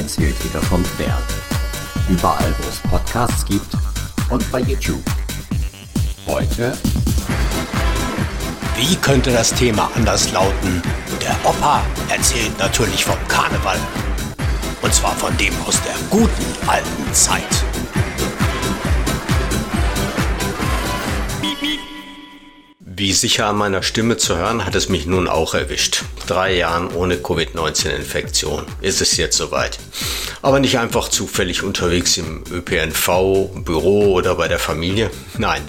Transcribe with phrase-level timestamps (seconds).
[0.00, 1.22] erzählt jeder vom Pferd.
[2.08, 3.76] Überall, wo es Podcasts gibt
[4.30, 5.02] und bei YouTube.
[6.26, 6.72] Heute.
[8.76, 10.82] Wie könnte das Thema anders lauten?
[11.20, 13.78] Der Opa erzählt natürlich vom Karneval.
[14.80, 17.44] Und zwar von dem aus der guten alten Zeit.
[22.92, 26.02] Wie sicher an meiner Stimme zu hören, hat es mich nun auch erwischt.
[26.26, 29.78] Drei Jahren ohne Covid-19-Infektion ist es jetzt soweit.
[30.42, 35.08] Aber nicht einfach zufällig unterwegs im ÖPNV, Büro oder bei der Familie.
[35.38, 35.62] Nein,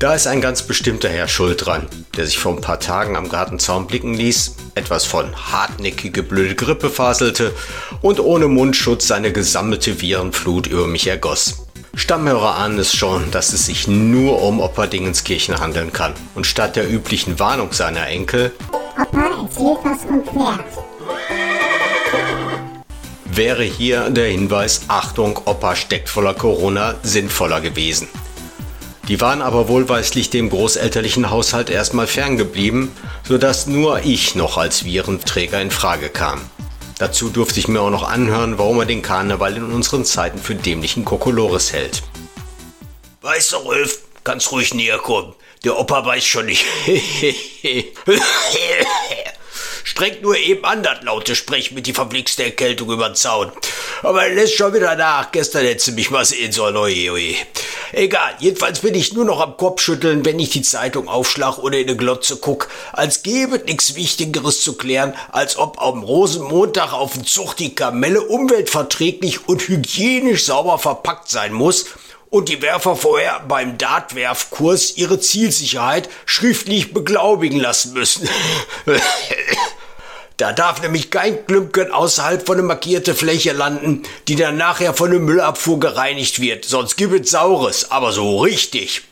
[0.00, 3.28] da ist ein ganz bestimmter Herr schuld dran, der sich vor ein paar Tagen am
[3.28, 7.54] Gartenzaun blicken ließ, etwas von hartnäckige blöde Grippe faselte
[8.02, 11.67] und ohne Mundschutz seine gesammelte Virenflut über mich ergoss.
[11.98, 16.14] Stammhörer ahnen es schon, dass es sich nur um Opa Dingenskirchen handeln kann.
[16.36, 20.64] Und statt der üblichen Warnung seiner Enkel Opa erzählt was vom Pferd.
[23.24, 28.06] wäre hier der Hinweis, Achtung, Opa steckt voller Corona, sinnvoller gewesen.
[29.08, 32.92] Die waren aber wohlweislich dem großelterlichen Haushalt erstmal ferngeblieben,
[33.24, 36.42] sodass nur ich noch als Virenträger in Frage kam.
[36.98, 40.56] Dazu durfte ich mir auch noch anhören, warum er den Karneval in unseren Zeiten für
[40.56, 42.02] dämlichen Kokolores hält.
[43.20, 45.34] Weißt du, Rolf, ganz ruhig näher kommen.
[45.64, 46.64] Der Opa weiß schon nicht.
[49.84, 53.52] Strengt nur eben an, das laute Sprech mit die verblickste Erkältung über den Zaun.
[54.02, 55.32] Aber er lässt schon wieder nach.
[55.32, 56.76] Gestern hätte mich mal sehen sollen.
[56.76, 57.36] Oje, oje.
[57.92, 61.88] Egal, jedenfalls bin ich nur noch am Kopfschütteln, wenn ich die Zeitung aufschlag oder in
[61.88, 62.68] eine Glotze guck.
[62.92, 68.22] Als gäbe nichts Wichtigeres zu klären, als ob am Rosenmontag auf dem Zug die Kamelle
[68.22, 71.86] umweltverträglich und hygienisch sauber verpackt sein muss
[72.30, 78.28] und die Werfer vorher beim Dartwerfkurs ihre Zielsicherheit schriftlich beglaubigen lassen müssen.
[80.38, 85.10] Da darf nämlich kein Klümpchen außerhalb von einer markierte Fläche landen, die dann nachher von
[85.10, 86.64] der Müllabfuhr gereinigt wird.
[86.64, 89.02] Sonst gibt es Saures, aber so richtig.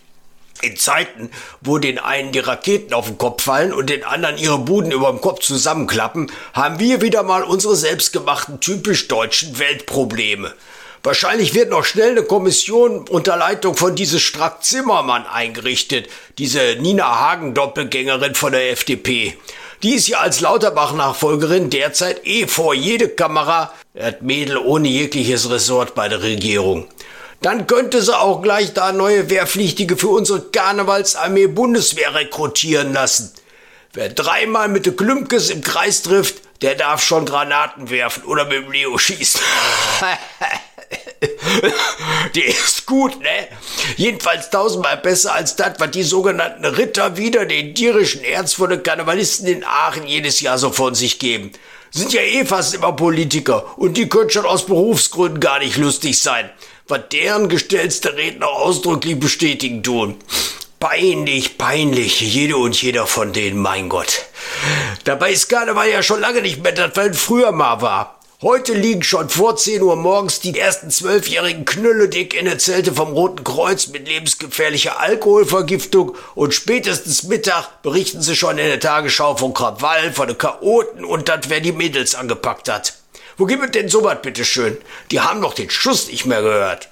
[0.62, 4.58] In Zeiten, wo den einen die Raketen auf den Kopf fallen und den anderen ihre
[4.58, 10.54] Buden über dem Kopf zusammenklappen, haben wir wieder mal unsere selbstgemachten typisch deutschen Weltprobleme.
[11.02, 17.18] Wahrscheinlich wird noch schnell eine Kommission unter Leitung von dieses Strack Zimmermann eingerichtet, diese Nina
[17.18, 19.36] Hagen Doppelgängerin von der FDP.
[19.82, 25.94] Die ist ja als Lauterbach-Nachfolgerin derzeit eh vor jede Kamera, das Mädel ohne jegliches Ressort
[25.94, 26.88] bei der Regierung.
[27.42, 33.32] Dann könnte sie auch gleich da neue Wehrpflichtige für unsere Karnevalsarmee Bundeswehr rekrutieren lassen.
[33.92, 38.64] Wer dreimal mit de Klümpkes im Kreis trifft, der darf schon Granaten werfen oder mit
[38.64, 39.40] dem Leo schießen.
[42.34, 43.48] Die ist gut, ne?
[43.96, 48.82] Jedenfalls tausendmal besser als das, was die sogenannten Ritter wieder den tierischen Ernst von den
[48.82, 51.52] Karnevalisten in Aachen jedes Jahr so von sich geben.
[51.90, 56.18] Sind ja eh fast immer Politiker und die können schon aus Berufsgründen gar nicht lustig
[56.18, 56.50] sein,
[56.88, 60.16] was deren gestellte Redner ausdrücklich bestätigen tun.
[60.78, 64.26] Peinlich, peinlich, jede und jeder von denen, mein Gott.
[65.04, 68.15] Dabei ist Karneval ja schon lange nicht mehr das, was früher mal war.
[68.42, 72.92] Heute liegen schon vor 10 Uhr morgens die ersten zwölfjährigen Knülle dick in der Zelte
[72.92, 79.36] vom Roten Kreuz mit lebensgefährlicher Alkoholvergiftung und spätestens Mittag berichten sie schon in der Tagesschau
[79.36, 82.98] von Krawall, von den Chaoten und das, wer die Mädels angepackt hat.
[83.38, 84.76] Wo gibt es denn sowas, bitteschön?
[85.10, 86.90] Die haben doch den Schuss nicht mehr gehört.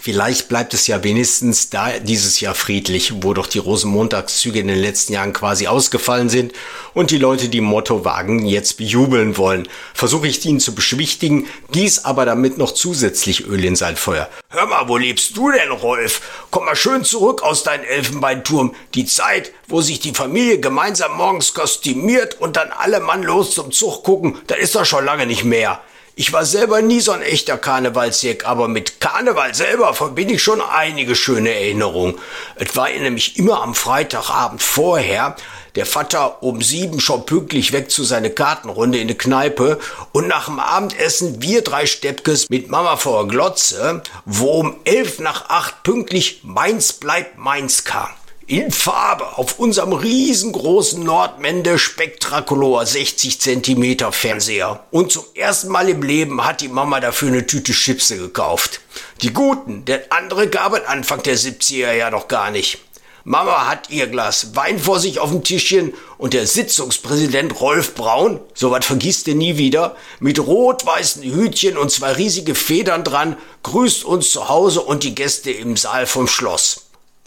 [0.00, 4.80] Vielleicht bleibt es ja wenigstens da dieses Jahr friedlich, wo doch die Rosenmontagszüge in den
[4.80, 6.52] letzten Jahren quasi ausgefallen sind
[6.92, 9.68] und die Leute die Mottowagen jetzt bejubeln wollen.
[9.94, 14.28] Versuche ich ihn zu beschwichtigen, gieß aber damit noch zusätzlich Öl in sein Feuer.
[14.48, 16.20] Hör mal, wo lebst du denn, Rolf?
[16.50, 18.74] Komm mal schön zurück aus deinem Elfenbeinturm.
[18.94, 23.70] Die Zeit, wo sich die Familie gemeinsam morgens kostümiert und dann alle Mann los zum
[23.70, 25.80] Zug gucken, das ist doch schon lange nicht mehr.
[26.14, 30.60] Ich war selber nie so ein echter Karnevalsjäger, aber mit Karneval selber verbinde ich schon
[30.60, 32.18] einige schöne Erinnerungen.
[32.56, 35.36] Es war nämlich immer am Freitagabend vorher,
[35.74, 39.78] der Vater um sieben schon pünktlich weg zu seiner Kartenrunde in die Kneipe
[40.12, 45.48] und nach dem Abendessen wir drei Steppkes mit Mama vor Glotze, wo um elf nach
[45.48, 48.10] acht pünktlich Mainz bleibt Mainz kam
[48.46, 54.84] in Farbe auf unserem riesengroßen Nordmende Spektracolor 60 Zentimeter Fernseher.
[54.90, 58.80] Und zum ersten Mal im Leben hat die Mama dafür eine Tüte Chipse gekauft.
[59.22, 62.78] Die guten, denn andere gab es Anfang der 70er ja noch gar nicht.
[63.24, 68.40] Mama hat ihr Glas Wein vor sich auf dem Tischchen und der Sitzungspräsident Rolf Braun,
[68.52, 74.32] sowas vergisst ihr nie wieder, mit rot-weißen Hütchen und zwei riesige Federn dran, grüßt uns
[74.32, 76.81] zu Hause und die Gäste im Saal vom Schloss.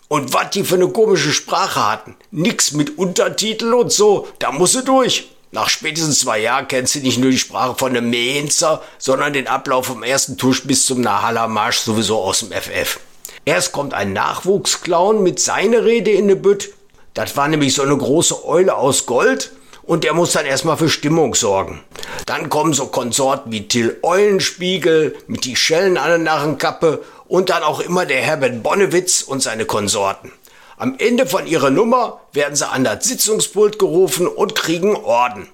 [0.07, 2.16] Und was die für eine komische Sprache hatten.
[2.31, 4.28] Nix mit Untertitel und so.
[4.40, 5.30] Da muss sie durch.
[5.52, 9.48] Nach spätestens zwei Jahren kennst du nicht nur die Sprache von einem Mainzer, sondern den
[9.48, 13.00] Ablauf vom ersten Tusch bis zum Nahaler Marsch sowieso aus dem FF.
[13.46, 16.74] Erst kommt ein Nachwuchsclown mit seiner Rede in de Bütt.
[17.13, 19.51] Das war nämlich so eine große Eule aus Gold
[19.84, 21.81] und der muss dann erstmal für Stimmung sorgen.
[22.25, 27.63] Dann kommen so Konsorten wie Till Eulenspiegel mit die Schellen an der Narrenkappe und dann
[27.63, 30.31] auch immer der Herbert Bonnewitz und seine Konsorten.
[30.77, 35.48] Am Ende von ihrer Nummer werden sie an das Sitzungspult gerufen und kriegen Orden.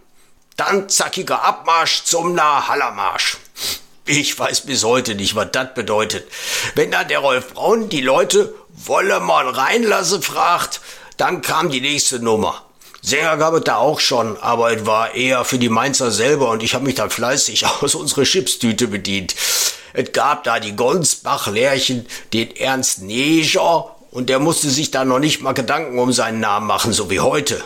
[0.58, 3.38] Dann zackiger Abmarsch zum Nahallermarsch.
[4.06, 6.28] Ich weiß bis heute nicht, was das bedeutet.
[6.76, 10.82] Wenn dann der Rolf Braun die Leute wolle mal reinlasse fragt,
[11.18, 12.66] dann kam die nächste Nummer.
[13.02, 16.62] Sänger gab es da auch schon, aber es war eher für die Mainzer selber und
[16.62, 19.36] ich habe mich dann fleißig aus unserer Chipstüte bedient.
[19.94, 25.42] Es gab da die Gonsbach-Lärchen, den Ernst Neger und der musste sich da noch nicht
[25.42, 27.64] mal Gedanken um seinen Namen machen, so wie heute.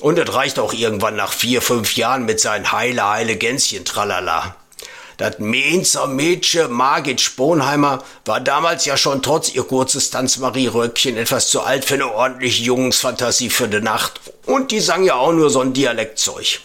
[0.00, 4.56] Und es reicht auch irgendwann nach vier, fünf Jahren mit seinen Heile, Heile Gänschen, tralala.
[5.16, 11.62] Das Mainzer Mädchen Margit Sponheimer war damals ja schon trotz ihr kurzes Tanzmarie-Röckchen etwas zu
[11.62, 14.20] alt für eine ordentliche Jungsfantasie für die Nacht.
[14.46, 16.60] Und die sang ja auch nur so ein Dialektzeug.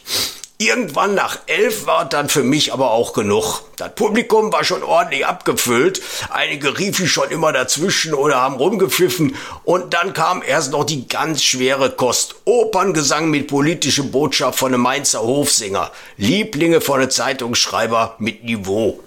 [0.62, 3.62] Irgendwann nach elf war dann für mich aber auch genug.
[3.78, 6.02] Das Publikum war schon ordentlich abgefüllt.
[6.32, 9.38] Einige riefen schon immer dazwischen oder haben rumgepfiffen.
[9.64, 12.36] Und dann kam erst noch die ganz schwere Kost.
[12.44, 15.92] Operngesang mit politischer Botschaft von einem Mainzer Hofsänger.
[16.18, 19.00] Lieblinge von einem Zeitungsschreiber mit Niveau.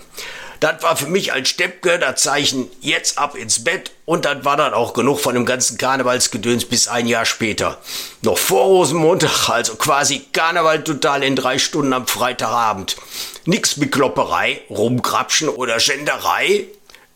[0.63, 4.57] Das war für mich als Steppke das Zeichen, jetzt ab ins Bett und das war
[4.57, 7.79] dann auch genug von dem ganzen Karnevalsgedöns bis ein Jahr später.
[8.21, 12.95] Noch vor Rosenmontag, also quasi Karneval total in drei Stunden am Freitagabend.
[13.45, 16.69] Nix mit Klopperei, Rumkrapschen oder Schenderei.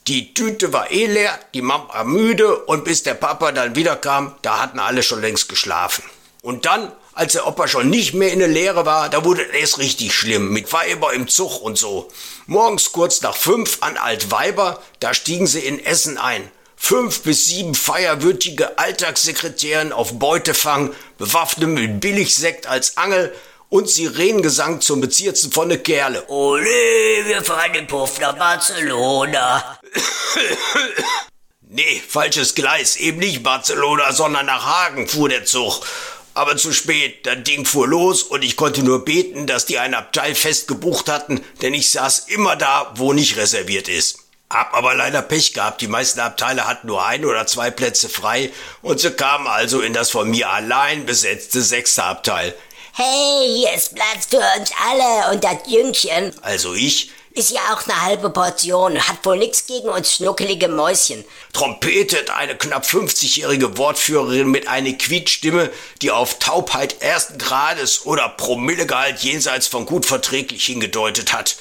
[0.08, 4.60] Die Tüte war eh leer, die Mama müde und bis der Papa dann wiederkam, da
[4.60, 6.02] hatten alle schon längst geschlafen.
[6.46, 9.78] Und dann als der Opa schon nicht mehr in der Lehre war, da wurde es
[9.78, 12.08] richtig schlimm, mit Weiber im Zug und so.
[12.46, 16.48] Morgens kurz nach fünf an Altweiber, da stiegen sie in Essen ein.
[16.76, 23.34] Fünf bis sieben feierwürdige Alltagssekretären auf Beutefang, bewaffnet mit Billigsekt als Angel
[23.69, 26.28] und Sirenengesang zum Bezirzen von de Kerle.
[26.28, 26.69] Ole,
[27.25, 29.81] wir fahren den Puff nach Barcelona.
[31.62, 35.82] nee, falsches Gleis, eben nicht Barcelona, sondern nach Hagen fuhr der Zug
[36.36, 37.26] aber zu spät.
[37.26, 41.08] Das Ding fuhr los und ich konnte nur beten, dass die ein Abteil fest gebucht
[41.08, 44.18] hatten, denn ich saß immer da, wo nicht reserviert ist.
[44.48, 45.80] Hab aber leider Pech gehabt.
[45.80, 48.50] Die meisten Abteile hatten nur ein oder zwei Plätze frei
[48.80, 52.54] und sie kamen also in das von mir allein besetzte sechste Abteil.
[52.92, 56.32] Hey, hier ist Platz für uns alle und das Jüngchen.
[56.42, 61.22] Also ich, ist ja auch eine halbe Portion, hat wohl nichts gegen uns schnuckelige Mäuschen.
[61.52, 69.18] Trompetet eine knapp 50-jährige Wortführerin mit einer Quietstimme, die auf Taubheit ersten Grades oder Promillegehalt
[69.20, 71.56] jenseits von gut verträglich hingedeutet hat.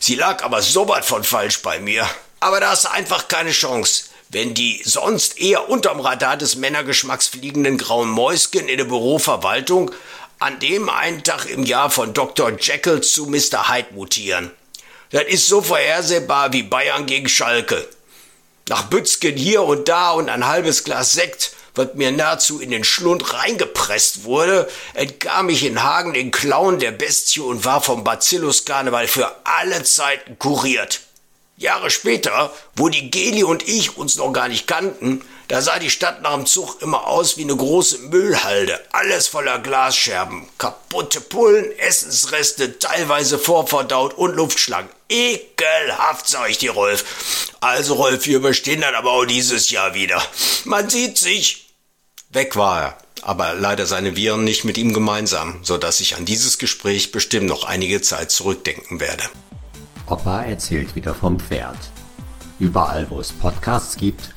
[0.00, 2.04] Sie lag aber so weit von falsch bei mir.
[2.40, 4.06] Aber da ist einfach keine Chance.
[4.28, 9.92] Wenn die sonst eher unterm Radar des Männergeschmacks fliegenden grauen Mäuschen in der Büroverwaltung
[10.40, 12.58] an dem einen Tag im Jahr von Dr.
[12.58, 13.68] Jekyll zu Mr.
[13.68, 14.50] Hyde mutieren.
[15.12, 17.86] Das ist so vorhersehbar wie Bayern gegen Schalke.
[18.68, 22.82] Nach Bützgen hier und da und ein halbes Glas Sekt, was mir nahezu in den
[22.82, 29.06] Schlund reingepresst wurde, entkam ich in Hagen den Klauen der Bestie und war vom Bacillus-Karneval
[29.06, 31.00] für alle Zeiten kuriert.
[31.58, 35.90] Jahre später, wo die Geli und ich uns noch gar nicht kannten, da sah die
[35.90, 38.80] Stadt nach dem Zug immer aus wie eine große Müllhalde.
[38.90, 44.88] Alles voller Glasscherben, kaputte Pullen, Essensreste, teilweise vorverdaut und Luftschlangen.
[45.10, 47.04] Ekelhaft, sag ich dir, Rolf.
[47.60, 50.22] Also, Rolf, wir überstehen dann aber auch dieses Jahr wieder.
[50.64, 51.74] Man sieht sich.
[52.30, 56.24] Weg war er, aber leider seine Viren nicht mit ihm gemeinsam, so dass ich an
[56.24, 59.24] dieses Gespräch bestimmt noch einige Zeit zurückdenken werde.
[60.06, 61.76] Opa erzählt wieder vom Pferd.
[62.58, 64.32] Überall, wo es Podcasts gibt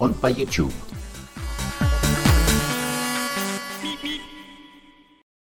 [0.00, 0.72] On by YouTube.